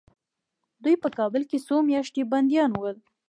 دوی 0.83 0.95
په 1.03 1.09
کابل 1.17 1.43
کې 1.49 1.57
څو 1.67 1.75
میاشتې 1.89 2.21
بندیان 2.31 2.71
ول. 2.75 2.97